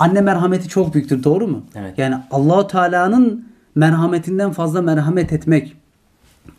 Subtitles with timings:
[0.00, 1.24] Anne merhameti çok büyüktür.
[1.24, 1.62] Doğru mu?
[1.74, 1.98] Evet.
[1.98, 5.76] Yani Allahu Teala'nın merhametinden fazla merhamet etmek.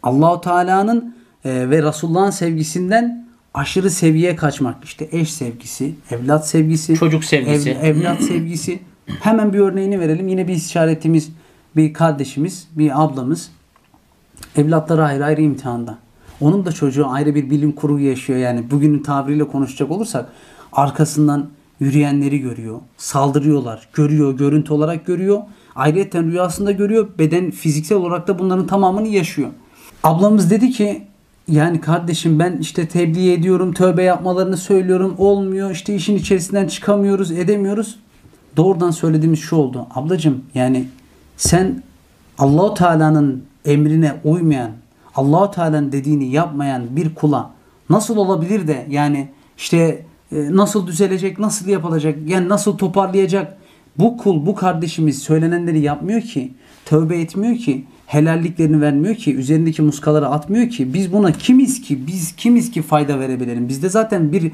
[0.03, 1.15] Allahu Teala'nın
[1.45, 4.83] e, ve Resulullah'ın sevgisinden aşırı seviyeye kaçmak.
[4.83, 7.69] İşte eş sevgisi, evlat sevgisi, Çocuk sevgisi.
[7.69, 8.79] ev- evlat sevgisi.
[9.21, 10.27] Hemen bir örneğini verelim.
[10.27, 11.29] Yine bir istişare ettiğimiz
[11.75, 13.51] bir kardeşimiz, bir ablamız
[14.57, 15.97] evlatları ayrı ayrı imtihanda.
[16.41, 18.39] Onun da çocuğu ayrı bir bilim kurgu yaşıyor.
[18.39, 20.29] Yani bugünün tabiriyle konuşacak olursak
[20.73, 21.49] arkasından
[21.81, 22.79] yürüyenleri görüyor.
[22.97, 23.87] Saldırıyorlar.
[23.93, 24.37] Görüyor.
[24.37, 25.41] Görüntü olarak görüyor.
[25.75, 27.07] Ayrıca rüyasında görüyor.
[27.19, 29.49] Beden fiziksel olarak da bunların tamamını yaşıyor.
[30.03, 31.07] Ablamız dedi ki
[31.47, 33.73] yani kardeşim ben işte tebliğ ediyorum.
[33.73, 35.15] Tövbe yapmalarını söylüyorum.
[35.17, 35.71] Olmuyor.
[35.71, 37.31] işte işin içerisinden çıkamıyoruz.
[37.31, 37.99] Edemiyoruz.
[38.57, 39.87] Doğrudan söylediğimiz şu oldu.
[39.95, 40.87] Ablacığım yani
[41.37, 41.83] sen
[42.37, 44.71] Allahu Teala'nın emrine uymayan,
[45.15, 47.49] Allahu Teala'nın dediğini yapmayan bir kula
[47.89, 53.57] nasıl olabilir de yani işte nasıl düzelecek, nasıl yapılacak, yani nasıl toparlayacak?
[53.97, 56.53] Bu kul, bu kardeşimiz söylenenleri yapmıyor ki,
[56.85, 60.93] tövbe etmiyor ki, helalliklerini vermiyor ki, üzerindeki muskaları atmıyor ki.
[60.93, 63.69] Biz buna kimiz ki, biz kimiz ki fayda verebilelim?
[63.69, 64.51] Bizde zaten bir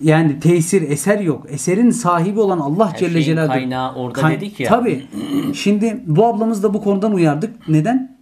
[0.00, 1.46] yani tesir, eser yok.
[1.48, 3.52] Eserin sahibi olan Allah Her Celle Celaluhu.
[3.52, 4.68] kaynağı orada Kay- dedik ya.
[4.68, 5.06] Tabii.
[5.54, 7.68] Şimdi bu ablamız da bu konudan uyardık.
[7.68, 8.16] Neden?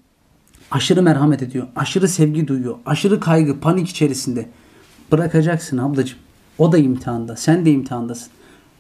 [0.71, 1.67] Aşırı merhamet ediyor.
[1.77, 2.75] Aşırı sevgi duyuyor.
[2.87, 4.47] Aşırı kaygı, panik içerisinde.
[5.13, 6.19] Bırakacaksın ablacığım.
[6.59, 7.37] O da imtihanda.
[7.37, 8.29] Sen de imtihandasın.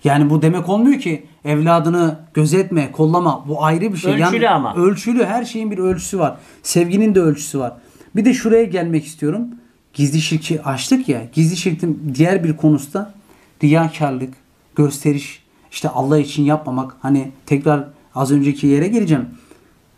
[0.04, 3.44] Yani bu demek olmuyor ki evladını gözetme, kollama.
[3.48, 4.22] Bu ayrı bir şey.
[4.22, 4.74] Ölçülü ama.
[4.74, 5.24] Ölçülü.
[5.24, 6.36] Her şeyin bir ölçüsü var.
[6.62, 7.72] Sevginin de ölçüsü var.
[8.16, 9.48] Bir de şuraya gelmek istiyorum.
[9.94, 11.22] Gizli şirki açtık ya.
[11.32, 13.14] Gizli şirkin diğer bir konusu da
[13.62, 14.34] riyakarlık,
[14.76, 16.96] gösteriş, işte Allah için yapmamak.
[17.00, 19.26] Hani tekrar az önceki yere geleceğim.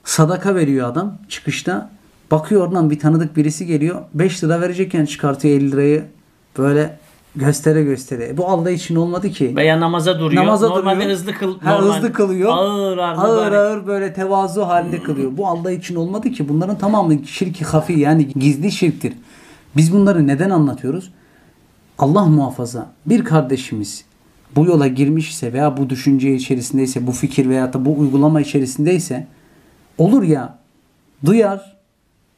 [0.04, 1.90] Sadaka veriyor adam çıkışta.
[2.30, 4.02] Bakıyor oradan bir tanıdık birisi geliyor.
[4.14, 6.04] 5 lira verecekken çıkartıyor 50 lirayı.
[6.58, 6.98] Böyle
[7.36, 8.36] göstere göstere.
[8.36, 9.56] Bu Allah için olmadı ki.
[9.56, 10.44] Veya namaza duruyor.
[10.44, 11.10] Namaza Normalde duruyor.
[11.10, 11.60] hızlı kıl.
[11.60, 12.50] Ha, normal- hızlı kılıyor.
[12.52, 13.18] Ağır ağır.
[13.18, 13.58] ağır, mübarek.
[13.58, 15.36] ağır böyle tevazu halinde kılıyor.
[15.36, 16.48] Bu Allah için olmadı ki.
[16.48, 19.12] Bunların tamamı şirki hafi yani gizli şirktir.
[19.76, 21.12] Biz bunları neden anlatıyoruz?
[21.98, 24.04] Allah muhafaza bir kardeşimiz
[24.56, 29.26] bu yola girmişse veya bu düşünce içerisindeyse, bu fikir veya da bu uygulama içerisindeyse
[29.98, 30.58] olur ya
[31.24, 31.76] duyar,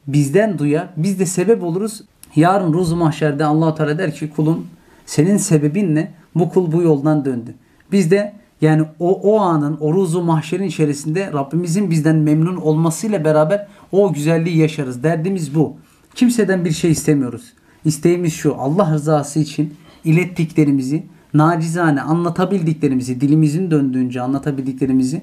[0.06, 2.02] bizden duyar, biz de sebep oluruz.
[2.36, 4.66] Yarın ruzu mahşerde allah Teala der ki kulum
[5.08, 6.12] senin sebebin ne?
[6.34, 7.54] Bu kul bu yoldan döndü.
[7.92, 13.66] Biz de yani o, o anın, o ruzu mahşerin içerisinde Rabbimizin bizden memnun olmasıyla beraber
[13.92, 15.02] o güzelliği yaşarız.
[15.02, 15.76] Derdimiz bu.
[16.14, 17.52] Kimseden bir şey istemiyoruz.
[17.84, 18.56] İsteğimiz şu.
[18.56, 19.74] Allah rızası için
[20.04, 25.22] ilettiklerimizi, nacizane anlatabildiklerimizi, dilimizin döndüğünce anlatabildiklerimizi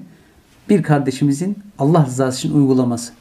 [0.68, 3.12] bir kardeşimizin Allah rızası için uygulaması.